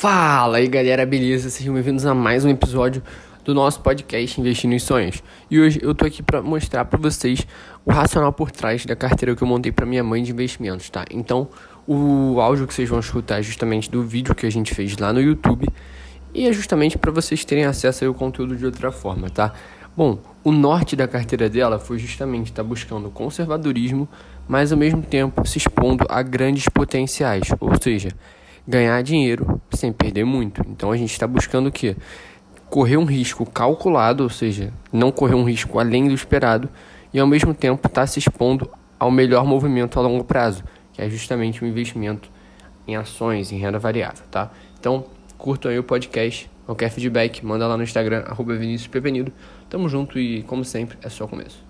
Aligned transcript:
Fala 0.00 0.56
aí 0.56 0.66
galera, 0.66 1.04
beleza? 1.04 1.50
Sejam 1.50 1.74
bem-vindos 1.74 2.06
a 2.06 2.14
mais 2.14 2.42
um 2.42 2.48
episódio 2.48 3.02
do 3.44 3.52
nosso 3.52 3.80
podcast 3.80 4.40
Investindo 4.40 4.72
em 4.72 4.78
Sonhos. 4.78 5.22
E 5.50 5.60
hoje 5.60 5.78
eu 5.82 5.94
tô 5.94 6.06
aqui 6.06 6.22
para 6.22 6.40
mostrar 6.40 6.86
para 6.86 6.98
vocês 6.98 7.46
o 7.84 7.92
racional 7.92 8.32
por 8.32 8.50
trás 8.50 8.86
da 8.86 8.96
carteira 8.96 9.36
que 9.36 9.42
eu 9.42 9.46
montei 9.46 9.70
para 9.70 9.84
minha 9.84 10.02
mãe 10.02 10.22
de 10.22 10.32
investimentos, 10.32 10.88
tá? 10.88 11.04
Então, 11.10 11.50
o 11.86 12.40
áudio 12.40 12.66
que 12.66 12.72
vocês 12.72 12.88
vão 12.88 12.98
escutar 12.98 13.40
é 13.40 13.42
justamente 13.42 13.90
do 13.90 14.02
vídeo 14.02 14.34
que 14.34 14.46
a 14.46 14.50
gente 14.50 14.74
fez 14.74 14.96
lá 14.96 15.12
no 15.12 15.20
YouTube 15.20 15.68
e 16.32 16.48
é 16.48 16.52
justamente 16.54 16.96
para 16.96 17.12
vocês 17.12 17.44
terem 17.44 17.66
acesso 17.66 18.06
ao 18.06 18.14
conteúdo 18.14 18.56
de 18.56 18.64
outra 18.64 18.90
forma, 18.90 19.28
tá? 19.28 19.52
Bom, 19.94 20.18
o 20.42 20.50
norte 20.50 20.96
da 20.96 21.06
carteira 21.06 21.46
dela 21.50 21.78
foi 21.78 21.98
justamente 21.98 22.46
estar 22.46 22.62
tá 22.62 22.66
buscando 22.66 23.10
conservadorismo, 23.10 24.08
mas 24.48 24.72
ao 24.72 24.78
mesmo 24.78 25.02
tempo 25.02 25.46
se 25.46 25.58
expondo 25.58 26.06
a 26.08 26.22
grandes 26.22 26.70
potenciais, 26.70 27.48
ou 27.60 27.72
seja, 27.78 28.08
ganhar 28.66 29.02
dinheiro 29.02 29.60
sem 29.72 29.92
perder 29.92 30.24
muito. 30.24 30.62
Então 30.68 30.90
a 30.90 30.96
gente 30.96 31.12
está 31.12 31.26
buscando 31.26 31.68
o 31.68 31.72
quê? 31.72 31.96
Correr 32.68 32.96
um 32.96 33.04
risco 33.04 33.44
calculado, 33.44 34.22
ou 34.22 34.30
seja, 34.30 34.72
não 34.92 35.10
correr 35.10 35.34
um 35.34 35.44
risco 35.44 35.78
além 35.78 36.08
do 36.08 36.14
esperado, 36.14 36.68
e 37.12 37.18
ao 37.18 37.26
mesmo 37.26 37.52
tempo 37.52 37.86
estar 37.86 38.02
tá 38.02 38.06
se 38.06 38.18
expondo 38.18 38.70
ao 38.98 39.10
melhor 39.10 39.44
movimento 39.44 39.98
a 39.98 40.02
longo 40.02 40.22
prazo, 40.22 40.62
que 40.92 41.02
é 41.02 41.08
justamente 41.08 41.62
o 41.62 41.66
um 41.66 41.68
investimento 41.68 42.30
em 42.86 42.96
ações, 42.96 43.50
em 43.50 43.58
renda 43.58 43.78
variável, 43.78 44.24
tá? 44.30 44.50
Então, 44.78 45.04
curtam 45.36 45.70
aí 45.70 45.78
o 45.78 45.82
podcast, 45.82 46.50
qualquer 46.66 46.90
feedback, 46.90 47.44
manda 47.44 47.66
lá 47.66 47.76
no 47.76 47.82
Instagram, 47.82 48.24
arroba 48.26 48.54
Vinícius 48.56 48.88
Pepenido. 48.88 49.32
Tamo 49.68 49.88
junto 49.88 50.18
e, 50.18 50.42
como 50.42 50.64
sempre, 50.64 50.98
é 51.02 51.08
só 51.08 51.24
o 51.24 51.28
começo. 51.28 51.69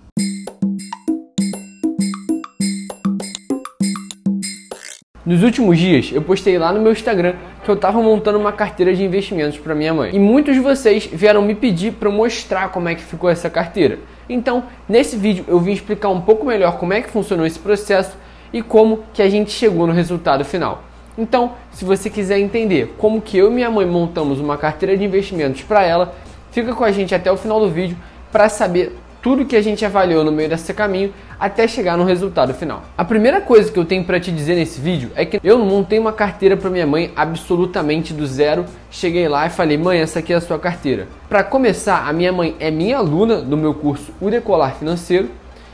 Nos 5.24 5.42
últimos 5.42 5.78
dias, 5.78 6.10
eu 6.10 6.22
postei 6.22 6.56
lá 6.56 6.72
no 6.72 6.80
meu 6.80 6.92
Instagram 6.92 7.34
que 7.62 7.70
eu 7.70 7.74
estava 7.74 8.00
montando 8.00 8.38
uma 8.38 8.52
carteira 8.52 8.94
de 8.94 9.04
investimentos 9.04 9.58
para 9.58 9.74
minha 9.74 9.92
mãe. 9.92 10.16
E 10.16 10.18
muitos 10.18 10.54
de 10.54 10.60
vocês 10.60 11.04
vieram 11.12 11.42
me 11.42 11.54
pedir 11.54 11.92
para 11.92 12.08
mostrar 12.08 12.70
como 12.70 12.88
é 12.88 12.94
que 12.94 13.02
ficou 13.02 13.28
essa 13.28 13.50
carteira. 13.50 13.98
Então, 14.30 14.64
nesse 14.88 15.18
vídeo 15.18 15.44
eu 15.46 15.60
vim 15.60 15.72
explicar 15.72 16.08
um 16.08 16.22
pouco 16.22 16.46
melhor 16.46 16.78
como 16.78 16.94
é 16.94 17.02
que 17.02 17.10
funcionou 17.10 17.44
esse 17.44 17.58
processo 17.58 18.16
e 18.50 18.62
como 18.62 19.00
que 19.12 19.20
a 19.20 19.28
gente 19.28 19.50
chegou 19.50 19.86
no 19.86 19.92
resultado 19.92 20.42
final. 20.42 20.84
Então, 21.18 21.52
se 21.70 21.84
você 21.84 22.08
quiser 22.08 22.38
entender 22.38 22.94
como 22.96 23.20
que 23.20 23.36
eu 23.36 23.50
e 23.50 23.54
minha 23.54 23.70
mãe 23.70 23.84
montamos 23.84 24.40
uma 24.40 24.56
carteira 24.56 24.96
de 24.96 25.04
investimentos 25.04 25.60
para 25.60 25.82
ela, 25.82 26.14
fica 26.50 26.72
com 26.72 26.82
a 26.82 26.90
gente 26.90 27.14
até 27.14 27.30
o 27.30 27.36
final 27.36 27.60
do 27.60 27.68
vídeo 27.68 27.94
para 28.32 28.48
saber 28.48 28.96
tudo 29.22 29.44
que 29.44 29.56
a 29.56 29.62
gente 29.62 29.84
avaliou 29.84 30.24
no 30.24 30.32
meio 30.32 30.48
desse 30.48 30.72
caminho 30.72 31.12
até 31.38 31.68
chegar 31.68 31.96
no 31.96 32.04
resultado 32.04 32.54
final. 32.54 32.82
A 32.96 33.04
primeira 33.04 33.40
coisa 33.40 33.70
que 33.70 33.78
eu 33.78 33.84
tenho 33.84 34.04
para 34.04 34.20
te 34.20 34.30
dizer 34.32 34.54
nesse 34.54 34.80
vídeo 34.80 35.10
é 35.14 35.24
que 35.24 35.40
eu 35.42 35.58
montei 35.58 35.98
uma 35.98 36.12
carteira 36.12 36.56
para 36.56 36.70
minha 36.70 36.86
mãe 36.86 37.12
absolutamente 37.14 38.12
do 38.12 38.26
zero. 38.26 38.64
Cheguei 38.90 39.28
lá 39.28 39.46
e 39.46 39.50
falei: 39.50 39.76
"Mãe, 39.76 40.00
essa 40.00 40.18
aqui 40.18 40.32
é 40.32 40.36
a 40.36 40.40
sua 40.40 40.58
carteira". 40.58 41.06
Para 41.28 41.44
começar, 41.44 42.08
a 42.08 42.12
minha 42.12 42.32
mãe 42.32 42.56
é 42.58 42.70
minha 42.70 42.98
aluna 42.98 43.36
do 43.36 43.56
meu 43.56 43.74
curso 43.74 44.12
O 44.20 44.30
Decolar 44.30 44.76
Financeiro 44.76 45.28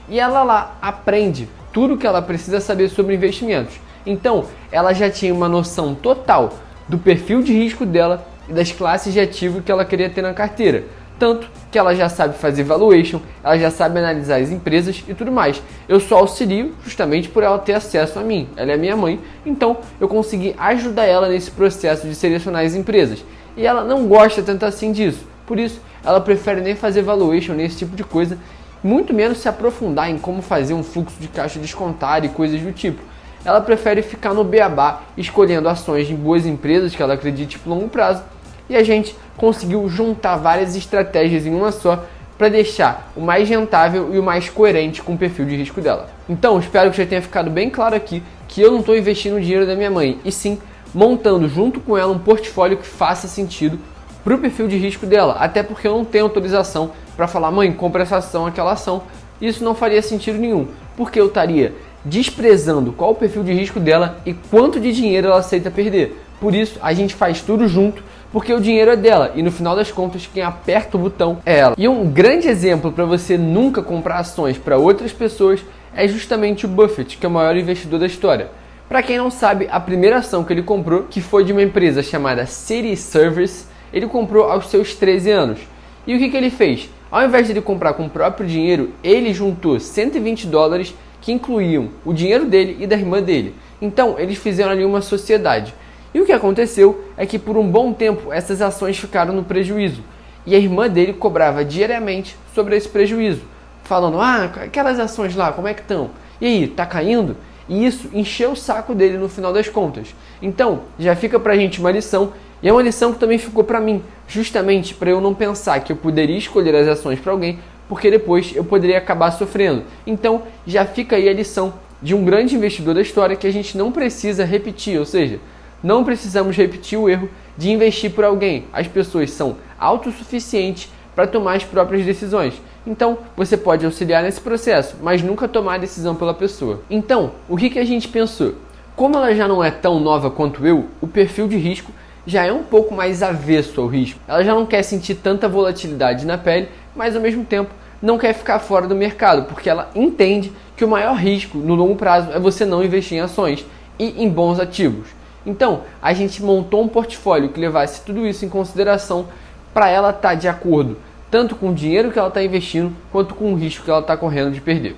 e 0.09 0.21
ela 0.21 0.43
lá 0.43 0.77
aprende 0.81 1.49
tudo 1.73 1.97
que 1.97 2.07
ela 2.07 2.23
precisa 2.23 2.61
saber 2.61 2.89
sobre 2.89 3.15
investimentos. 3.15 3.75
Então, 4.05 4.47
ela 4.71 4.93
já 4.93 5.11
tinha 5.11 5.35
uma 5.35 5.49
noção 5.49 5.95
total 5.95 6.55
do 6.89 6.97
perfil 6.97 7.43
de 7.43 7.53
risco 7.53 7.85
dela 7.85 8.25
e 8.49 8.53
das 8.53 8.71
classes 8.71 9.13
de 9.13 9.19
ativo 9.19 9.61
que 9.61 9.73
ela 9.73 9.85
queria 9.85 10.09
ter 10.09 10.23
na 10.23 10.33
carteira. 10.33 10.85
Tanto 11.19 11.49
que 11.71 11.79
ela 11.79 11.95
já 11.95 12.09
sabe 12.09 12.37
fazer 12.37 12.63
valuation, 12.63 13.21
ela 13.43 13.59
já 13.59 13.71
sabe 13.71 13.99
analisar 13.99 14.41
as 14.41 14.51
empresas 14.51 15.03
e 15.09 15.15
tudo 15.15 15.33
mais. 15.33 15.63
Eu 15.89 15.99
só 15.99 16.19
auxilio 16.19 16.75
justamente 16.85 17.29
por 17.29 17.43
ela 17.43 17.59
ter 17.59 17.73
acesso 17.73 18.19
a 18.19 18.23
mim. 18.23 18.49
Ela 18.57 18.73
é 18.73 18.77
minha 18.77 18.97
mãe, 18.97 19.19
então 19.45 19.79
eu 19.99 20.09
consegui 20.09 20.55
ajudar 20.59 21.05
ela 21.05 21.29
nesse 21.29 21.51
processo 21.51 22.07
de 22.07 22.15
selecionar 22.15 22.65
as 22.65 22.75
empresas. 22.75 23.25
E 23.57 23.67
ela 23.67 23.83
não 23.83 24.07
gosta 24.07 24.43
tanto 24.43 24.67
assim 24.67 24.93
disso. 24.93 25.25
Por 25.47 25.59
isso, 25.59 25.81
ela 26.05 26.21
prefere 26.21 26.61
nem 26.61 26.75
fazer 26.75 27.03
valuation 27.03 27.55
nesse 27.55 27.79
tipo 27.79 27.97
de 27.97 28.05
coisa, 28.05 28.37
muito 28.83 29.15
menos 29.15 29.39
se 29.39 29.49
aprofundar 29.49 30.11
em 30.11 30.19
como 30.19 30.43
fazer 30.43 30.75
um 30.75 30.83
fluxo 30.83 31.17
de 31.19 31.29
caixa 31.29 31.59
descontado 31.59 32.27
e 32.27 32.29
coisas 32.29 32.61
do 32.61 32.73
tipo. 32.73 33.03
Ela 33.45 33.61
prefere 33.61 34.03
ficar 34.03 34.35
no 34.35 34.45
beabá, 34.45 35.03
escolhendo 35.17 35.69
ações 35.69 36.07
de 36.07 36.15
boas 36.15 36.45
empresas 36.45 36.95
que 36.95 37.03
ela 37.03 37.15
acredite 37.15 37.59
por 37.59 37.71
longo 37.71 37.89
prazo 37.89 38.23
e 38.69 38.77
a 38.77 38.83
gente 38.83 39.17
conseguiu 39.37 39.89
juntar 39.89 40.37
várias 40.37 40.77
estratégias 40.77 41.47
em 41.47 41.55
uma 41.55 41.73
só 41.73 42.05
para 42.37 42.49
deixar 42.49 43.11
o 43.17 43.21
mais 43.21 43.49
rentável 43.49 44.15
e 44.15 44.19
o 44.19 44.23
mais 44.23 44.49
coerente 44.49 45.03
com 45.03 45.15
o 45.15 45.19
perfil 45.19 45.47
de 45.47 45.57
risco 45.57 45.81
dela. 45.81 46.09
Então, 46.29 46.59
espero 46.59 46.91
que 46.91 46.99
já 46.99 47.07
tenha 47.07 47.23
ficado 47.23 47.51
bem 47.51 47.71
claro 47.71 47.95
aqui 47.95 48.23
que 48.47 48.61
eu 48.61 48.71
não 48.71 48.81
estou 48.81 48.97
investindo 48.97 49.37
o 49.37 49.41
dinheiro 49.41 49.67
da 49.67 49.75
minha 49.75 49.91
mãe, 49.91 50.19
e 50.25 50.31
sim 50.31 50.59
montando 50.95 51.49
junto 51.49 51.81
com 51.81 51.97
ela 51.97 52.13
um 52.13 52.19
portfólio 52.19 52.77
que 52.77 52.87
faça 52.87 53.27
sentido 53.27 53.79
para 54.23 54.35
o 54.35 54.39
perfil 54.39 54.67
de 54.67 54.77
risco 54.77 55.07
dela, 55.07 55.37
até 55.39 55.63
porque 55.63 55.87
eu 55.87 55.93
não 55.93 56.05
tenho 56.05 56.25
autorização 56.25 56.91
para 57.17 57.29
falar, 57.29 57.51
mãe, 57.51 57.73
compra 57.73 58.03
essa 58.03 58.17
ação, 58.17 58.47
aquela 58.47 58.73
ação. 58.73 59.03
Isso 59.41 59.63
não 59.63 59.75
faria 59.75 60.03
sentido 60.03 60.39
nenhum, 60.39 60.69
porque 60.97 61.21
eu 61.21 61.27
estaria 61.27 61.75
desprezando 62.05 62.93
qual 62.93 63.13
o 63.13 63.15
perfil 63.15 63.43
de 63.43 63.53
risco 63.53 63.81
dela 63.81 64.19
e 64.25 64.33
quanto 64.33 64.81
de 64.81 64.93
dinheiro 64.93 65.29
ela 65.29 65.39
aceita 65.39 65.71
perder. 65.71 66.23
Por 66.41 66.55
isso, 66.55 66.79
a 66.83 66.93
gente 66.93 67.15
faz 67.15 67.41
tudo 67.41 67.67
junto 67.67 68.03
porque 68.33 68.53
o 68.53 68.61
dinheiro 68.61 68.91
é 68.91 68.97
dela 68.97 69.33
e 69.35 69.43
no 69.43 69.51
final 69.51 69.75
das 69.75 69.91
contas 69.91 70.29
quem 70.33 70.43
aperta 70.43 70.97
o 70.97 71.01
botão 71.01 71.39
é 71.45 71.59
ela. 71.59 71.75
E 71.79 71.89
um 71.89 72.09
grande 72.09 72.49
exemplo 72.49 72.93
para 72.93 73.05
você 73.05 73.39
nunca 73.39 73.83
comprar 73.83 74.19
ações 74.19 74.59
para 74.59 74.77
outras 74.77 75.13
pessoas 75.13 75.65
é 75.95 76.07
justamente 76.07 76.67
o 76.67 76.69
Buffett, 76.69 77.17
que 77.17 77.25
é 77.25 77.29
o 77.29 77.33
maior 77.33 77.57
investidor 77.57 77.99
da 77.99 78.07
história. 78.07 78.51
Para 78.89 79.03
quem 79.03 79.19
não 79.19 79.31
sabe, 79.31 79.67
a 79.71 79.81
primeira 79.81 80.19
ação 80.19 80.45
que 80.45 80.53
ele 80.53 80.63
comprou, 80.63 81.05
que 81.05 81.21
foi 81.21 81.43
de 81.43 81.53
uma 81.53 81.63
empresa 81.63 82.03
chamada 82.03 82.47
City 82.47 82.97
Service, 82.97 83.67
ele 83.93 84.07
comprou 84.07 84.45
aos 84.45 84.69
seus 84.69 84.95
13 84.95 85.31
anos. 85.31 85.59
E 86.07 86.15
o 86.15 86.19
que, 86.19 86.29
que 86.29 86.37
ele 86.37 86.51
fez? 86.51 86.89
Ao 87.11 87.25
invés 87.25 87.47
de 87.47 87.53
ele 87.53 87.61
comprar 87.61 87.95
com 87.95 88.07
o 88.07 88.11
próprio 88.11 88.47
dinheiro, 88.47 88.91
ele 89.03 89.33
juntou 89.33 89.81
120 89.81 90.47
dólares 90.47 90.95
que 91.21 91.33
incluíam 91.33 91.89
o 92.05 92.13
dinheiro 92.13 92.45
dele 92.45 92.77
e 92.79 92.87
da 92.87 92.95
irmã 92.95 93.21
dele. 93.21 93.55
Então, 93.83 94.17
eles 94.19 94.39
fizeram 94.39 94.71
ali 94.71 94.85
uma 94.85 95.01
sociedade. 95.01 95.75
E 96.15 96.21
o 96.21 96.27
que 96.27 96.33
aconteceu 96.33 97.05
é 97.17 97.27
que 97.27 97.39
por 97.39 97.57
um 97.57 97.69
bom 97.69 97.93
tempo 97.93 98.33
essas 98.33 98.63
ações 98.63 98.99
ficaram 98.99 99.35
no 99.35 99.45
prejuízo 99.45 100.03
e 100.47 100.55
a 100.55 100.59
irmã 100.59 100.89
dele 100.89 101.13
cobrava 101.13 101.65
diariamente 101.65 102.37
sobre 102.55 102.77
esse 102.77 102.89
prejuízo, 102.89 103.43
falando: 103.85 104.21
"Ah, 104.21 104.51
aquelas 104.65 104.99
ações 104.99 105.35
lá, 105.35 105.53
como 105.53 105.69
é 105.69 105.75
que 105.75 105.83
estão? 105.83 106.11
E 106.41 106.47
aí, 106.47 106.69
tá 106.69 106.87
caindo?" 106.87 107.37
E 107.69 107.85
isso 107.85 108.09
encheu 108.13 108.53
o 108.53 108.57
saco 108.57 108.95
dele 108.95 109.19
no 109.19 109.29
final 109.29 109.53
das 109.53 109.69
contas. 109.69 110.15
Então, 110.41 110.83
já 110.99 111.17
fica 111.17 111.39
pra 111.39 111.57
gente 111.57 111.81
uma 111.81 111.91
lição 111.91 112.33
e 112.63 112.69
é 112.69 112.73
uma 112.73 112.83
lição 112.83 113.13
que 113.13 113.19
também 113.19 113.39
ficou 113.39 113.65
para 113.65 113.81
mim, 113.81 114.03
justamente 114.29 114.95
para 114.95 115.11
eu 115.11 115.21
não 115.21 115.35
pensar 115.35 115.81
que 115.81 115.93
eu 115.93 115.97
poderia 115.97 116.39
escolher 116.39 116.75
as 116.77 116.89
ações 116.89 117.19
para 117.19 117.33
alguém, 117.33 117.59
porque 117.89 118.11
depois 118.11 118.55
eu 118.55 118.65
poderia 118.65 118.99
acabar 118.99 119.31
sofrendo. 119.33 119.83
Então, 120.07 120.43
já 120.67 120.85
fica 120.85 121.17
aí 121.17 121.29
a 121.29 121.33
lição 121.33 121.75
de 122.01 122.15
um 122.15 122.25
grande 122.25 122.55
investidor 122.55 122.95
da 122.95 123.01
história 123.01 123.37
que 123.37 123.47
a 123.47 123.53
gente 123.53 123.77
não 123.77 123.91
precisa 123.91 124.45
repetir, 124.45 124.99
ou 124.99 125.05
seja, 125.05 125.41
não 125.83 126.05
precisamos 126.05 126.57
repetir 126.57 126.99
o 126.99 127.09
erro 127.09 127.29
de 127.57 127.71
investir 127.71 128.11
por 128.11 128.25
alguém. 128.25 128.65
As 128.73 128.87
pessoas 128.87 129.31
são 129.31 129.57
autossuficientes 129.79 130.91
para 131.15 131.27
tomar 131.27 131.55
as 131.55 131.65
próprias 131.65 132.05
decisões. 132.05 132.55
Então, 132.87 133.19
você 133.37 133.57
pode 133.57 133.85
auxiliar 133.85 134.23
nesse 134.23 134.41
processo, 134.41 134.97
mas 135.03 135.23
nunca 135.23 135.49
tomar 135.49 135.75
a 135.75 135.79
decisão 135.79 136.15
pela 136.15 136.35
pessoa. 136.35 136.83
Então, 136.91 137.33
o 137.49 137.57
que, 137.57 137.71
que 137.71 137.79
a 137.79 137.85
gente 137.85 138.09
pensou? 138.09 138.55
Como 138.95 139.17
ela 139.17 139.35
já 139.35 139.49
não 139.49 139.63
é 139.63 139.71
tão 139.71 139.99
nova 139.99 140.31
quanto 140.31 140.67
eu, 140.67 140.87
o 141.01 141.07
perfil 141.07 141.49
de 141.49 141.57
risco 141.57 141.91
já 142.27 142.45
é 142.45 142.53
um 142.53 142.63
pouco 142.63 142.95
mais 142.95 143.23
avesso 143.23 143.81
ao 143.81 143.87
risco. 143.87 144.21
Ela 144.27 144.43
já 144.43 144.55
não 144.55 144.67
quer 144.67 144.83
sentir 144.83 145.17
tanta 145.17 145.49
volatilidade 145.49 146.27
na 146.27 146.37
pele, 146.37 146.69
mas 146.95 147.15
ao 147.15 147.23
mesmo 147.23 147.45
tempo 147.45 147.71
não 148.03 148.19
quer 148.19 148.35
ficar 148.35 148.59
fora 148.59 148.87
do 148.87 148.95
mercado, 148.95 149.47
porque 149.47 149.71
ela 149.71 149.91
entende 149.95 150.53
que 150.77 150.85
o 150.85 150.89
maior 150.89 151.15
risco 151.17 151.59
no 151.59 151.75
longo 151.75 151.97
prazo 151.97 152.31
é 152.33 152.39
você 152.39 152.65
não 152.65 152.85
investir 152.85 153.19
em 153.19 153.21
ações 153.21 153.65
e 153.99 154.23
em 154.23 154.29
bons 154.29 154.61
ativos. 154.61 155.09
Então, 155.47 155.83
a 156.03 156.13
gente 156.13 156.43
montou 156.43 156.83
um 156.83 156.89
portfólio 156.89 157.49
que 157.49 157.61
levasse 157.61 158.03
tudo 158.03 158.27
isso 158.27 158.45
em 158.45 158.49
consideração 158.49 159.29
para 159.73 159.89
ela 159.89 160.11
estar 160.11 160.31
tá 160.31 160.35
de 160.35 160.49
acordo 160.49 160.97
tanto 161.31 161.55
com 161.57 161.71
o 161.71 161.75
dinheiro 161.75 162.11
que 162.11 162.19
ela 162.19 162.29
está 162.29 162.43
investindo 162.43 162.95
quanto 163.11 163.35
com 163.35 163.53
o 163.53 163.57
risco 163.57 163.85
que 163.85 163.91
ela 163.91 164.01
está 164.01 164.17
correndo 164.17 164.53
de 164.53 164.61
perder. 164.61 164.97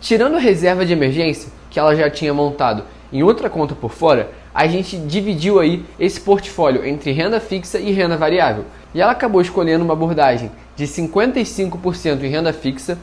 Tirando 0.00 0.36
a 0.36 0.40
reserva 0.40 0.86
de 0.86 0.92
emergência 0.92 1.50
que 1.70 1.78
ela 1.78 1.94
já 1.96 2.08
tinha 2.08 2.32
montado 2.32 2.84
em 3.12 3.22
outra 3.22 3.50
conta 3.50 3.74
por 3.74 3.90
fora, 3.90 4.30
a 4.54 4.66
gente 4.66 4.96
dividiu 4.96 5.58
aí 5.58 5.84
esse 5.98 6.20
portfólio 6.20 6.86
entre 6.86 7.12
renda 7.12 7.40
fixa 7.40 7.78
e 7.78 7.92
renda 7.92 8.16
variável. 8.16 8.64
E 8.94 9.00
ela 9.00 9.12
acabou 9.12 9.40
escolhendo 9.40 9.84
uma 9.84 9.92
abordagem 9.92 10.50
de 10.74 10.86
55% 10.86 12.22
em 12.22 12.28
renda 12.28 12.52
fixa, 12.52 12.98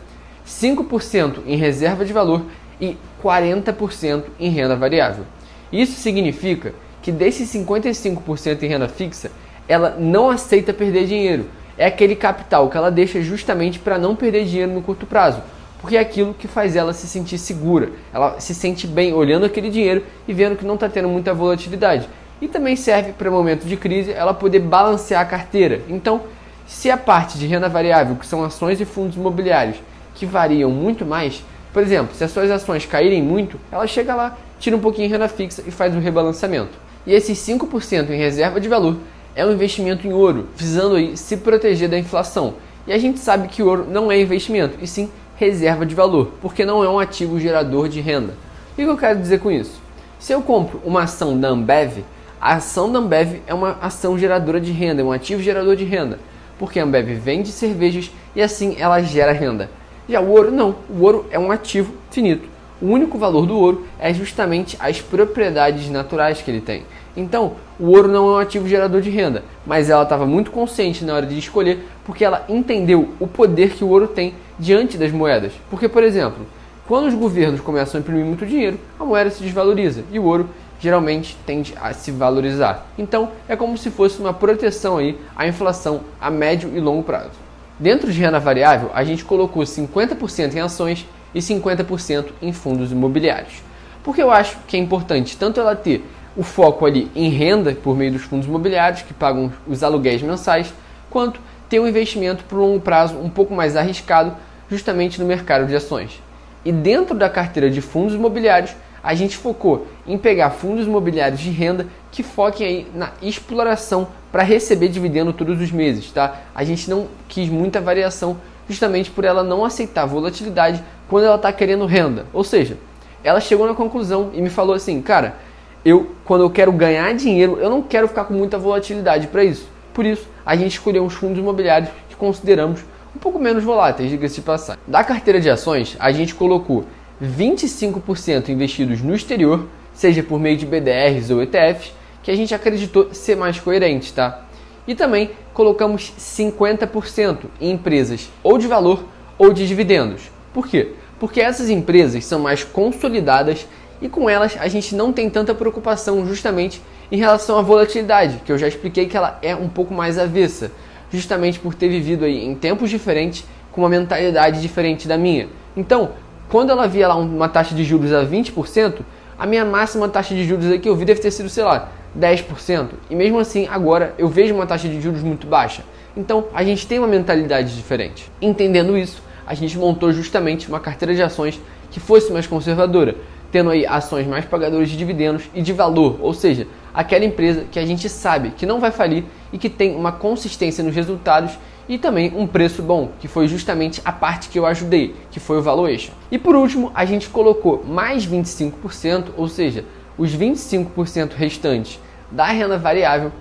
5% 0.47 1.41
em 1.45 1.55
reserva 1.55 2.03
de 2.03 2.13
valor 2.13 2.43
e 2.81 2.97
40% 3.23 4.23
em 4.39 4.49
renda 4.49 4.75
variável. 4.75 5.25
Isso 5.73 5.99
significa 5.99 6.75
que 7.01 7.11
desses 7.11 7.51
55% 7.51 8.61
em 8.61 8.67
renda 8.67 8.87
fixa, 8.87 9.31
ela 9.67 9.97
não 9.99 10.29
aceita 10.29 10.71
perder 10.71 11.07
dinheiro. 11.07 11.49
É 11.75 11.87
aquele 11.87 12.15
capital 12.15 12.69
que 12.69 12.77
ela 12.77 12.91
deixa 12.91 13.23
justamente 13.23 13.79
para 13.79 13.97
não 13.97 14.15
perder 14.15 14.45
dinheiro 14.45 14.71
no 14.71 14.83
curto 14.83 15.07
prazo, 15.07 15.41
porque 15.81 15.97
é 15.97 15.99
aquilo 15.99 16.35
que 16.35 16.47
faz 16.47 16.75
ela 16.75 16.93
se 16.93 17.07
sentir 17.07 17.39
segura. 17.39 17.89
Ela 18.13 18.39
se 18.39 18.53
sente 18.53 18.85
bem 18.85 19.13
olhando 19.13 19.47
aquele 19.47 19.71
dinheiro 19.71 20.03
e 20.27 20.33
vendo 20.33 20.55
que 20.55 20.63
não 20.63 20.75
está 20.75 20.87
tendo 20.87 21.09
muita 21.09 21.33
volatilidade. 21.33 22.07
e 22.41 22.47
também 22.47 22.75
serve 22.75 23.13
para 23.13 23.31
momento 23.31 23.65
de 23.65 23.77
crise 23.77 24.11
ela 24.11 24.33
poder 24.33 24.59
balancear 24.59 25.21
a 25.21 25.25
carteira. 25.25 25.81
Então, 25.87 26.23
se 26.67 26.91
a 26.91 26.97
parte 26.97 27.37
de 27.37 27.47
renda 27.47 27.69
variável, 27.69 28.17
que 28.17 28.25
são 28.25 28.43
ações 28.43 28.81
e 28.81 28.85
fundos 28.85 29.15
imobiliários, 29.15 29.77
que 30.13 30.25
variam 30.25 30.69
muito 30.69 31.05
mais, 31.05 31.41
por 31.73 31.81
exemplo, 31.81 32.15
se 32.15 32.23
as 32.23 32.31
suas 32.31 32.51
ações 32.51 32.85
caírem 32.85 33.21
muito, 33.21 33.59
ela 33.71 33.87
chega 33.87 34.13
lá, 34.13 34.37
tira 34.59 34.77
um 34.77 34.79
pouquinho 34.79 35.07
em 35.07 35.09
renda 35.09 35.27
fixa 35.27 35.63
e 35.65 35.71
faz 35.71 35.95
o 35.95 35.99
rebalanceamento. 35.99 36.77
E 37.05 37.13
esses 37.13 37.37
5% 37.39 38.11
em 38.11 38.17
reserva 38.17 38.61
de 38.61 38.69
valor 38.69 38.97
é 39.35 39.43
um 39.43 39.51
investimento 39.51 40.07
em 40.07 40.13
ouro, 40.13 40.47
visando 40.55 40.95
aí 40.95 41.17
se 41.17 41.37
proteger 41.37 41.89
da 41.89 41.97
inflação. 41.97 42.53
E 42.85 42.93
a 42.93 42.97
gente 42.97 43.19
sabe 43.19 43.47
que 43.47 43.63
ouro 43.63 43.87
não 43.89 44.11
é 44.11 44.21
investimento, 44.21 44.77
e 44.79 44.85
sim 44.85 45.09
reserva 45.35 45.85
de 45.85 45.95
valor, 45.95 46.31
porque 46.41 46.63
não 46.63 46.83
é 46.83 46.89
um 46.89 46.99
ativo 46.99 47.39
gerador 47.39 47.89
de 47.89 47.99
renda. 47.99 48.35
O 48.71 48.75
que 48.75 48.83
eu 48.83 48.97
quero 48.97 49.19
dizer 49.19 49.39
com 49.39 49.51
isso? 49.51 49.81
Se 50.19 50.31
eu 50.31 50.41
compro 50.41 50.79
uma 50.85 51.03
ação 51.03 51.37
da 51.37 51.49
Ambev, 51.49 52.03
a 52.39 52.55
ação 52.55 52.91
da 52.91 52.99
Ambev 52.99 53.41
é 53.47 53.53
uma 53.53 53.77
ação 53.81 54.17
geradora 54.17 54.61
de 54.61 54.71
renda, 54.71 55.01
é 55.01 55.05
um 55.05 55.11
ativo 55.11 55.41
gerador 55.41 55.75
de 55.75 55.83
renda, 55.83 56.19
porque 56.59 56.79
a 56.79 56.83
Ambev 56.83 57.09
vende 57.15 57.49
cervejas 57.51 58.11
e 58.35 58.41
assim 58.41 58.75
ela 58.77 59.01
gera 59.01 59.31
renda. 59.31 59.69
Já 60.07 60.19
o 60.19 60.29
ouro 60.29 60.51
não, 60.51 60.75
o 60.89 61.01
ouro 61.01 61.25
é 61.31 61.39
um 61.39 61.51
ativo 61.51 61.93
finito. 62.11 62.47
O 62.81 62.87
único 62.87 63.17
valor 63.17 63.45
do 63.45 63.57
ouro 63.57 63.85
é 63.97 64.13
justamente 64.13 64.75
as 64.79 64.99
propriedades 64.99 65.89
naturais 65.89 66.41
que 66.41 66.51
ele 66.51 66.59
tem. 66.59 66.83
Então, 67.15 67.53
o 67.79 67.87
ouro 67.91 68.09
não 68.09 68.29
é 68.29 68.33
um 68.33 68.37
ativo 68.37 68.67
gerador 68.67 68.99
de 68.99 69.09
renda, 69.09 69.43
mas 69.65 69.89
ela 69.89 70.03
estava 70.03 70.25
muito 70.25 70.51
consciente 70.51 71.05
na 71.05 71.13
hora 71.13 71.25
de 71.25 71.37
escolher 71.37 71.79
porque 72.03 72.25
ela 72.25 72.43
entendeu 72.49 73.09
o 73.19 73.27
poder 73.27 73.69
que 73.71 73.83
o 73.83 73.87
ouro 73.87 74.07
tem 74.07 74.33
diante 74.59 74.97
das 74.97 75.11
moedas. 75.11 75.53
Porque, 75.69 75.87
por 75.87 76.03
exemplo, 76.03 76.45
quando 76.85 77.07
os 77.07 77.13
governos 77.13 77.61
começam 77.61 77.97
a 77.97 78.01
imprimir 78.01 78.25
muito 78.25 78.45
dinheiro, 78.45 78.77
a 78.99 79.05
moeda 79.05 79.29
se 79.29 79.41
desvaloriza 79.41 80.03
e 80.11 80.19
o 80.19 80.25
ouro 80.25 80.49
geralmente 80.77 81.37
tende 81.45 81.73
a 81.81 81.93
se 81.93 82.11
valorizar. 82.11 82.85
Então, 82.97 83.31
é 83.47 83.55
como 83.55 83.77
se 83.77 83.89
fosse 83.89 84.19
uma 84.19 84.33
proteção 84.33 84.97
aí 84.97 85.17
à 85.33 85.47
inflação 85.47 86.01
a 86.19 86.29
médio 86.29 86.69
e 86.75 86.81
longo 86.81 87.03
prazo. 87.03 87.42
Dentro 87.79 88.11
de 88.11 88.19
renda 88.19 88.39
variável, 88.39 88.91
a 88.93 89.03
gente 89.03 89.25
colocou 89.25 89.63
50% 89.63 90.53
em 90.53 90.59
ações 90.59 91.07
e 91.33 91.39
50% 91.39 92.27
em 92.41 92.53
fundos 92.53 92.91
imobiliários. 92.91 93.63
Porque 94.03 94.21
eu 94.21 94.29
acho 94.29 94.57
que 94.67 94.77
é 94.77 94.79
importante 94.79 95.37
tanto 95.37 95.59
ela 95.59 95.75
ter 95.75 96.05
o 96.35 96.43
foco 96.43 96.85
ali 96.85 97.11
em 97.15 97.29
renda 97.29 97.73
por 97.73 97.95
meio 97.95 98.11
dos 98.11 98.23
fundos 98.23 98.47
imobiliários 98.47 99.01
que 99.01 99.13
pagam 99.13 99.51
os 99.67 99.83
aluguéis 99.83 100.21
mensais, 100.21 100.73
quanto 101.09 101.39
ter 101.67 101.79
um 101.79 101.87
investimento 101.87 102.43
por 102.43 102.57
longo 102.57 102.79
prazo 102.79 103.17
um 103.17 103.29
pouco 103.29 103.53
mais 103.53 103.75
arriscado 103.75 104.35
justamente 104.69 105.19
no 105.19 105.25
mercado 105.25 105.65
de 105.65 105.75
ações. 105.75 106.21
E 106.63 106.71
dentro 106.71 107.15
da 107.15 107.29
carteira 107.29 107.69
de 107.69 107.81
fundos 107.81 108.13
imobiliários, 108.13 108.75
a 109.03 109.13
gente 109.15 109.35
focou 109.35 109.87
em 110.07 110.17
pegar 110.17 110.51
fundos 110.51 110.85
imobiliários 110.85 111.39
de 111.39 111.49
renda 111.49 111.87
que 112.13 112.21
foquem 112.21 112.67
aí 112.67 112.87
na 112.93 113.11
exploração 113.23 114.07
para 114.31 114.43
receber 114.43 114.87
dividendo 114.87 115.33
todos 115.33 115.59
os 115.59 115.71
meses, 115.71 116.11
tá? 116.11 116.41
A 116.53 116.63
gente 116.63 116.87
não 116.87 117.07
quis 117.27 117.49
muita 117.49 117.81
variação 117.81 118.37
justamente 118.69 119.09
por 119.09 119.25
ela 119.25 119.43
não 119.43 119.65
aceitar 119.65 120.05
volatilidade 120.05 120.81
quando 121.09 121.25
ela 121.25 121.35
está 121.35 121.51
querendo 121.51 121.87
renda. 121.87 122.27
Ou 122.31 122.43
seja, 122.43 122.77
ela 123.23 123.41
chegou 123.41 123.65
na 123.65 123.73
conclusão 123.73 124.29
e 124.31 124.41
me 124.43 124.49
falou 124.51 124.75
assim, 124.75 125.01
cara, 125.01 125.37
eu 125.83 126.11
quando 126.23 126.41
eu 126.41 126.51
quero 126.51 126.71
ganhar 126.71 127.11
dinheiro, 127.15 127.57
eu 127.59 127.69
não 127.69 127.81
quero 127.81 128.07
ficar 128.07 128.25
com 128.25 128.33
muita 128.35 128.59
volatilidade 128.59 129.25
para 129.25 129.43
isso. 129.43 129.67
Por 129.91 130.05
isso, 130.05 130.27
a 130.45 130.55
gente 130.55 130.73
escolheu 130.73 131.03
os 131.03 131.15
fundos 131.15 131.39
imobiliários 131.39 131.89
que 132.09 132.15
consideramos 132.15 132.81
um 133.15 133.19
pouco 133.19 133.39
menos 133.39 133.63
voláteis, 133.63 134.09
diga-se 134.09 134.35
de 134.35 134.41
passagem. 134.41 134.81
Da 134.85 135.03
carteira 135.03 135.41
de 135.41 135.49
ações, 135.49 135.97
a 135.99 136.11
gente 136.11 136.35
colocou 136.35 136.85
25% 137.23 138.49
investidos 138.49 139.01
no 139.01 139.15
exterior, 139.15 139.67
seja 139.95 140.21
por 140.21 140.39
meio 140.39 140.57
de 140.57 140.65
BDRs 140.65 141.31
ou 141.31 141.41
ETFs, 141.41 141.91
que 142.23 142.31
a 142.31 142.35
gente 142.35 142.55
acreditou 142.55 143.13
ser 143.13 143.35
mais 143.35 143.59
coerente, 143.59 144.13
tá? 144.13 144.45
E 144.87 144.95
também 144.95 145.31
colocamos 145.53 146.13
50% 146.17 147.37
em 147.61 147.71
empresas 147.71 148.29
ou 148.41 148.57
de 148.57 148.67
valor 148.67 149.05
ou 149.37 149.53
de 149.53 149.67
dividendos. 149.67 150.31
Por 150.53 150.67
quê? 150.67 150.93
Porque 151.19 151.41
essas 151.41 151.69
empresas 151.69 152.25
são 152.25 152.39
mais 152.39 152.63
consolidadas 152.63 153.67
e 154.01 154.09
com 154.09 154.29
elas 154.29 154.57
a 154.59 154.67
gente 154.67 154.95
não 154.95 155.13
tem 155.13 155.29
tanta 155.29 155.53
preocupação 155.53 156.25
justamente 156.25 156.81
em 157.11 157.17
relação 157.17 157.57
à 157.57 157.61
volatilidade, 157.61 158.41
que 158.45 158.51
eu 158.51 158.57
já 158.57 158.67
expliquei 158.67 159.05
que 159.05 159.15
ela 159.15 159.37
é 159.41 159.55
um 159.55 159.69
pouco 159.69 159.93
mais 159.93 160.17
avessa, 160.17 160.71
justamente 161.11 161.59
por 161.59 161.75
ter 161.75 161.87
vivido 161.87 162.25
aí 162.25 162.43
em 162.43 162.55
tempos 162.55 162.89
diferentes 162.89 163.45
com 163.71 163.81
uma 163.81 163.89
mentalidade 163.89 164.61
diferente 164.61 165.07
da 165.07 165.17
minha. 165.17 165.47
Então, 165.75 166.11
quando 166.49 166.71
ela 166.71 166.87
via 166.87 167.07
lá 167.07 167.15
uma 167.15 167.49
taxa 167.49 167.73
de 167.73 167.83
juros 167.83 168.13
a 168.13 168.25
20%, 168.25 168.99
a 169.37 169.45
minha 169.45 169.65
máxima 169.65 170.07
taxa 170.07 170.35
de 170.35 170.45
juros 170.45 170.79
que 170.79 170.87
eu 170.87 170.95
vi 170.95 171.05
deve 171.05 171.19
ter 171.19 171.31
sido, 171.31 171.49
sei 171.49 171.63
lá, 171.63 171.89
10%. 172.17 172.89
E 173.09 173.15
mesmo 173.15 173.39
assim, 173.39 173.67
agora 173.69 174.13
eu 174.17 174.27
vejo 174.27 174.53
uma 174.53 174.65
taxa 174.65 174.87
de 174.87 175.01
juros 175.01 175.21
muito 175.21 175.47
baixa. 175.47 175.83
Então, 176.15 176.45
a 176.53 176.63
gente 176.63 176.85
tem 176.85 176.99
uma 176.99 177.07
mentalidade 177.07 177.75
diferente. 177.75 178.31
Entendendo 178.41 178.97
isso, 178.97 179.21
a 179.45 179.53
gente 179.53 179.77
montou 179.77 180.11
justamente 180.11 180.67
uma 180.67 180.79
carteira 180.79 181.13
de 181.13 181.21
ações 181.21 181.59
que 181.89 181.99
fosse 181.99 182.31
mais 182.31 182.47
conservadora, 182.47 183.15
tendo 183.51 183.69
aí 183.69 183.85
ações 183.85 184.25
mais 184.25 184.45
pagadoras 184.45 184.89
de 184.89 184.97
dividendos 184.97 185.43
e 185.53 185.61
de 185.61 185.73
valor, 185.73 186.17
ou 186.21 186.33
seja, 186.33 186.67
aquela 186.93 187.25
empresa 187.25 187.65
que 187.71 187.77
a 187.77 187.85
gente 187.85 188.09
sabe 188.09 188.51
que 188.51 188.65
não 188.65 188.79
vai 188.79 188.91
falir 188.91 189.23
e 189.51 189.57
que 189.57 189.69
tem 189.69 189.95
uma 189.95 190.11
consistência 190.11 190.83
nos 190.83 190.95
resultados 190.95 191.57
e 191.87 191.97
também 191.97 192.31
um 192.35 192.47
preço 192.47 192.81
bom, 192.81 193.11
que 193.19 193.27
foi 193.27 193.47
justamente 193.47 194.01
a 194.05 194.11
parte 194.11 194.49
que 194.49 194.57
eu 194.57 194.65
ajudei, 194.65 195.15
que 195.29 195.39
foi 195.39 195.57
o 195.57 195.61
valuation. 195.61 196.13
E 196.31 196.37
por 196.37 196.55
último, 196.55 196.91
a 196.95 197.05
gente 197.05 197.29
colocou 197.29 197.83
mais 197.85 198.25
25%, 198.25 199.25
ou 199.35 199.47
seja, 199.47 199.83
os 200.17 200.35
25% 200.35 201.33
restantes 201.33 201.99
da 202.31 202.45
renda 202.45 202.77
variável 202.77 203.31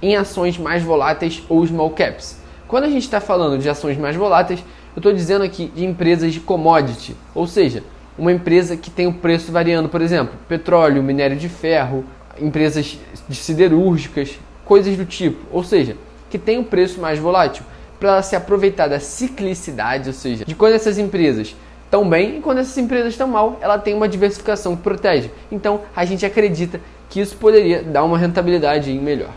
em 0.00 0.16
ações 0.16 0.58
mais 0.58 0.82
voláteis 0.82 1.42
ou 1.48 1.66
small 1.66 1.90
caps. 1.90 2.36
Quando 2.66 2.84
a 2.84 2.88
gente 2.88 3.04
está 3.04 3.20
falando 3.20 3.60
de 3.60 3.68
ações 3.68 3.96
mais 3.96 4.16
voláteis, 4.16 4.60
eu 4.94 5.00
estou 5.00 5.12
dizendo 5.12 5.44
aqui 5.44 5.70
de 5.74 5.84
empresas 5.84 6.32
de 6.32 6.40
commodity, 6.40 7.16
ou 7.34 7.46
seja, 7.46 7.82
uma 8.18 8.32
empresa 8.32 8.76
que 8.76 8.90
tem 8.90 9.06
o 9.06 9.12
preço 9.12 9.50
variando, 9.50 9.88
por 9.88 10.02
exemplo, 10.02 10.34
petróleo, 10.48 11.02
minério 11.02 11.36
de 11.36 11.48
ferro, 11.48 12.04
empresas 12.38 12.98
de 13.28 13.36
siderúrgicas, 13.36 14.38
coisas 14.64 14.96
do 14.96 15.04
tipo, 15.04 15.38
ou 15.50 15.64
seja, 15.64 15.96
que 16.28 16.38
tem 16.38 16.58
o 16.58 16.64
preço 16.64 17.00
mais 17.00 17.18
volátil 17.18 17.64
para 17.98 18.10
ela 18.10 18.22
se 18.22 18.34
aproveitar 18.34 18.88
da 18.88 18.98
ciclicidade, 18.98 20.08
ou 20.08 20.14
seja, 20.14 20.44
de 20.44 20.54
quando 20.54 20.74
essas 20.74 20.98
empresas 20.98 21.54
estão 21.92 22.08
bem 22.08 22.38
e 22.38 22.40
quando 22.40 22.56
essas 22.56 22.78
empresas 22.78 23.12
estão 23.12 23.28
mal, 23.28 23.58
ela 23.60 23.78
tem 23.78 23.92
uma 23.92 24.08
diversificação 24.08 24.74
que 24.74 24.82
protege. 24.82 25.30
Então 25.50 25.82
a 25.94 26.06
gente 26.06 26.24
acredita 26.24 26.80
que 27.10 27.20
isso 27.20 27.36
poderia 27.36 27.82
dar 27.82 28.02
uma 28.02 28.16
rentabilidade 28.16 28.90
melhor. 28.94 29.28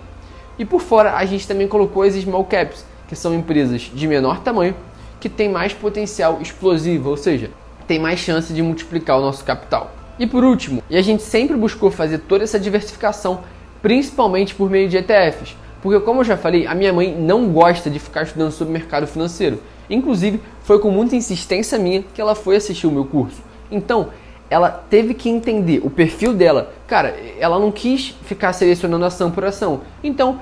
E 0.58 0.64
por 0.64 0.80
fora 0.80 1.18
a 1.18 1.26
gente 1.26 1.46
também 1.46 1.68
colocou 1.68 2.04
as 2.04 2.14
small 2.14 2.46
caps, 2.46 2.86
que 3.10 3.16
são 3.16 3.36
empresas 3.36 3.92
de 3.94 4.08
menor 4.08 4.40
tamanho 4.40 4.74
que 5.20 5.28
têm 5.28 5.50
mais 5.50 5.74
potencial 5.74 6.40
explosivo, 6.42 7.10
ou 7.10 7.18
seja, 7.18 7.52
tem 7.88 8.00
mais 8.00 8.20
chance 8.22 8.54
de 8.54 8.62
multiplicar 8.62 9.18
o 9.18 9.22
nosso 9.22 9.44
capital. 9.44 9.92
E 10.18 10.26
por 10.26 10.46
último, 10.46 10.82
e 10.90 10.96
a 10.96 11.02
gente 11.02 11.24
sempre 11.24 11.58
buscou 11.58 11.92
fazer 11.92 12.20
toda 12.20 12.46
essa 12.46 12.58
diversificação, 12.58 13.42
principalmente 13.82 14.56
por 14.56 14.70
meio 14.70 14.88
de 14.88 14.96
ETFs, 14.96 15.58
porque, 15.82 16.00
como 16.00 16.22
eu 16.22 16.24
já 16.24 16.38
falei, 16.38 16.66
a 16.66 16.74
minha 16.74 16.94
mãe 16.94 17.14
não 17.14 17.50
gosta 17.50 17.90
de 17.90 18.00
ficar 18.00 18.24
estudando 18.24 18.52
sobre 18.52 18.74
mercado 18.74 19.06
financeiro. 19.06 19.60
Inclusive, 19.90 20.42
foi 20.64 20.80
com 20.80 20.90
muita 20.90 21.16
insistência 21.16 21.78
minha 21.78 22.04
que 22.14 22.22
ela 22.22 22.36
foi 22.36 22.56
assistir 22.56 22.88
o 22.88 22.92
meu 22.92 23.06
curso. 23.06 23.42
Então, 23.72 24.10
ela 24.50 24.70
teve 24.70 25.14
que 25.14 25.30
entender 25.30 25.82
o 25.84 25.90
perfil 25.90 26.34
dela. 26.34 26.74
Cara, 26.88 27.16
ela 27.40 27.60
não 27.60 27.72
quis 27.72 28.16
ficar 28.24 28.54
selecionando 28.54 29.06
ação 29.06 29.32
por 29.32 29.44
ação. 29.44 29.82
Então, 30.04 30.40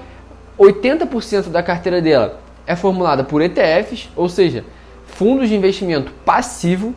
80% 0.59 1.49
da 1.49 1.63
carteira 1.63 2.01
dela 2.01 2.39
é 2.67 2.75
formulada 2.75 3.23
por 3.23 3.41
ETFs, 3.41 4.09
ou 4.15 4.29
seja, 4.29 4.63
fundos 5.05 5.49
de 5.49 5.55
investimento 5.55 6.11
passivo, 6.25 6.93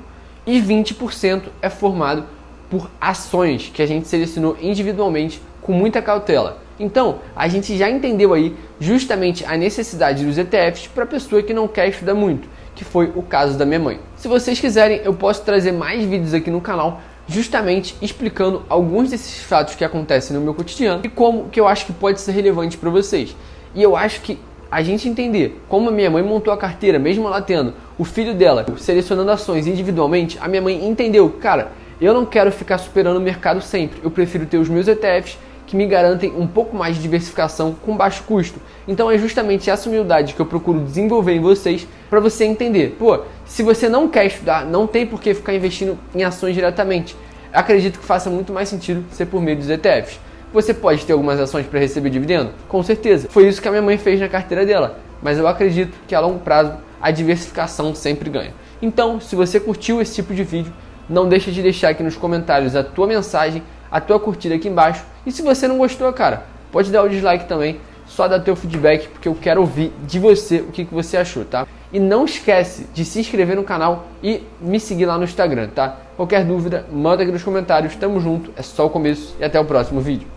e 0.46 0.60
20% 0.60 1.42
é 1.60 1.68
formado 1.68 2.24
por 2.70 2.88
ações 3.00 3.70
que 3.72 3.82
a 3.82 3.86
gente 3.86 4.06
selecionou 4.06 4.56
individualmente 4.60 5.42
com 5.60 5.72
muita 5.72 6.00
cautela. 6.00 6.58
Então, 6.78 7.20
a 7.34 7.48
gente 7.48 7.76
já 7.76 7.88
entendeu 7.88 8.34
aí 8.34 8.54
justamente 8.78 9.44
a 9.44 9.56
necessidade 9.56 10.24
dos 10.24 10.36
ETFs 10.36 10.86
para 10.88 11.04
a 11.04 11.06
pessoa 11.06 11.42
que 11.42 11.54
não 11.54 11.66
quer 11.66 11.88
estudar 11.88 12.14
muito, 12.14 12.48
que 12.74 12.84
foi 12.84 13.12
o 13.14 13.22
caso 13.22 13.56
da 13.56 13.64
minha 13.64 13.80
mãe. 13.80 14.00
Se 14.16 14.28
vocês 14.28 14.60
quiserem, 14.60 15.00
eu 15.02 15.14
posso 15.14 15.42
trazer 15.42 15.72
mais 15.72 16.04
vídeos 16.04 16.34
aqui 16.34 16.50
no 16.50 16.60
canal 16.60 17.00
justamente 17.28 17.96
explicando 18.00 18.62
alguns 18.68 19.10
desses 19.10 19.42
fatos 19.42 19.74
que 19.74 19.84
acontecem 19.84 20.36
no 20.36 20.42
meu 20.42 20.54
cotidiano 20.54 21.00
e 21.04 21.08
como 21.08 21.48
que 21.48 21.58
eu 21.58 21.66
acho 21.66 21.86
que 21.86 21.92
pode 21.92 22.20
ser 22.20 22.32
relevante 22.32 22.76
para 22.76 22.90
vocês. 22.90 23.34
E 23.74 23.82
eu 23.82 23.96
acho 23.96 24.20
que 24.20 24.38
a 24.70 24.82
gente 24.82 25.08
entender 25.08 25.60
como 25.68 25.88
a 25.88 25.92
minha 25.92 26.10
mãe 26.10 26.22
montou 26.22 26.52
a 26.52 26.56
carteira, 26.56 26.98
mesmo 26.98 27.26
ela 27.26 27.40
tendo 27.40 27.74
o 27.98 28.04
filho 28.04 28.34
dela 28.34 28.64
selecionando 28.78 29.30
ações 29.30 29.66
individualmente, 29.66 30.38
a 30.40 30.48
minha 30.48 30.62
mãe 30.62 30.86
entendeu, 30.86 31.30
cara, 31.40 31.72
eu 32.00 32.12
não 32.12 32.26
quero 32.26 32.52
ficar 32.52 32.78
superando 32.78 33.16
o 33.16 33.20
mercado 33.20 33.60
sempre, 33.60 34.00
eu 34.02 34.10
prefiro 34.10 34.44
ter 34.46 34.58
os 34.58 34.68
meus 34.68 34.86
ETFs 34.86 35.38
que 35.66 35.76
me 35.76 35.86
garantem 35.86 36.32
um 36.36 36.46
pouco 36.46 36.76
mais 36.76 36.96
de 36.96 37.02
diversificação 37.02 37.74
com 37.84 37.96
baixo 37.96 38.22
custo. 38.22 38.60
Então 38.86 39.10
é 39.10 39.18
justamente 39.18 39.68
essa 39.68 39.88
humildade 39.88 40.34
que 40.34 40.40
eu 40.40 40.46
procuro 40.46 40.80
desenvolver 40.80 41.32
em 41.34 41.40
vocês 41.40 41.86
para 42.08 42.20
você 42.20 42.44
entender. 42.44 42.96
Pô, 42.98 43.20
se 43.44 43.62
você 43.62 43.88
não 43.88 44.08
quer 44.08 44.26
estudar, 44.26 44.64
não 44.64 44.86
tem 44.86 45.04
por 45.04 45.20
que 45.20 45.34
ficar 45.34 45.54
investindo 45.54 45.98
em 46.14 46.22
ações 46.22 46.54
diretamente. 46.54 47.16
Acredito 47.52 47.98
que 47.98 48.04
faça 48.04 48.30
muito 48.30 48.52
mais 48.52 48.68
sentido 48.68 49.04
ser 49.10 49.26
por 49.26 49.42
meio 49.42 49.56
dos 49.56 49.68
ETFs. 49.68 50.20
Você 50.52 50.72
pode 50.72 51.04
ter 51.04 51.12
algumas 51.12 51.40
ações 51.40 51.66
para 51.66 51.80
receber 51.80 52.10
dividendo? 52.10 52.50
Com 52.68 52.82
certeza. 52.82 53.28
Foi 53.28 53.48
isso 53.48 53.60
que 53.60 53.68
a 53.68 53.70
minha 53.70 53.82
mãe 53.82 53.98
fez 53.98 54.20
na 54.20 54.28
carteira 54.28 54.64
dela. 54.64 54.98
Mas 55.22 55.38
eu 55.38 55.48
acredito 55.48 55.96
que 56.06 56.14
a 56.14 56.20
longo 56.20 56.38
prazo 56.38 56.74
a 57.00 57.10
diversificação 57.10 57.94
sempre 57.94 58.30
ganha. 58.30 58.54
Então, 58.80 59.20
se 59.20 59.34
você 59.34 59.58
curtiu 59.58 60.00
esse 60.00 60.14
tipo 60.14 60.34
de 60.34 60.44
vídeo, 60.44 60.72
não 61.08 61.28
deixa 61.28 61.50
de 61.50 61.62
deixar 61.62 61.90
aqui 61.90 62.02
nos 62.02 62.16
comentários 62.16 62.74
a 62.74 62.82
tua 62.82 63.06
mensagem, 63.06 63.62
a 63.96 64.00
tua 64.00 64.20
curtida 64.20 64.54
aqui 64.54 64.68
embaixo. 64.68 65.02
E 65.24 65.32
se 65.32 65.40
você 65.40 65.66
não 65.66 65.78
gostou, 65.78 66.12
cara, 66.12 66.44
pode 66.70 66.92
dar 66.92 67.02
o 67.02 67.08
dislike 67.08 67.46
também, 67.46 67.80
só 68.06 68.28
dá 68.28 68.38
teu 68.38 68.54
feedback, 68.54 69.08
porque 69.08 69.26
eu 69.26 69.34
quero 69.34 69.62
ouvir 69.62 69.90
de 70.06 70.18
você 70.18 70.58
o 70.58 70.66
que, 70.66 70.84
que 70.84 70.94
você 70.94 71.16
achou, 71.16 71.46
tá? 71.46 71.66
E 71.90 71.98
não 71.98 72.26
esquece 72.26 72.86
de 72.92 73.06
se 73.06 73.18
inscrever 73.20 73.56
no 73.56 73.64
canal 73.64 74.08
e 74.22 74.42
me 74.60 74.78
seguir 74.78 75.06
lá 75.06 75.16
no 75.16 75.24
Instagram, 75.24 75.68
tá? 75.74 75.96
Qualquer 76.14 76.44
dúvida, 76.44 76.84
manda 76.92 77.22
aqui 77.22 77.32
nos 77.32 77.42
comentários. 77.42 77.96
Tamo 77.96 78.20
junto, 78.20 78.52
é 78.54 78.62
só 78.62 78.86
o 78.86 78.90
começo 78.90 79.34
e 79.40 79.44
até 79.44 79.58
o 79.58 79.64
próximo 79.64 80.00
vídeo. 80.00 80.35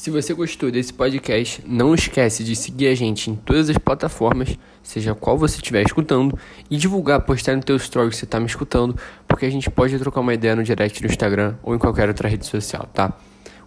Se 0.00 0.08
você 0.08 0.32
gostou 0.32 0.70
desse 0.70 0.94
podcast, 0.94 1.62
não 1.66 1.94
esquece 1.94 2.42
de 2.42 2.56
seguir 2.56 2.86
a 2.88 2.94
gente 2.94 3.30
em 3.30 3.34
todas 3.34 3.68
as 3.68 3.76
plataformas, 3.76 4.58
seja 4.82 5.14
qual 5.14 5.36
você 5.36 5.56
estiver 5.56 5.82
escutando, 5.82 6.38
e 6.70 6.78
divulgar, 6.78 7.20
postar 7.20 7.54
no 7.54 7.62
teu 7.62 7.76
story 7.76 8.08
que 8.08 8.16
você 8.16 8.24
está 8.24 8.40
me 8.40 8.46
escutando, 8.46 8.96
porque 9.28 9.44
a 9.44 9.50
gente 9.50 9.68
pode 9.68 9.98
trocar 9.98 10.20
uma 10.20 10.32
ideia 10.32 10.56
no 10.56 10.64
direct 10.64 11.02
do 11.02 11.06
Instagram 11.06 11.54
ou 11.62 11.74
em 11.74 11.78
qualquer 11.78 12.08
outra 12.08 12.30
rede 12.30 12.46
social, 12.46 12.88
tá? 12.94 13.12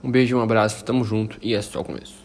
Um 0.04 0.10
beijo, 0.10 0.36
um 0.36 0.42
abraço, 0.42 0.84
tamo 0.84 1.04
junto 1.04 1.38
e 1.40 1.54
é 1.54 1.62
só 1.62 1.82
o 1.82 1.86
começo. 1.86 2.23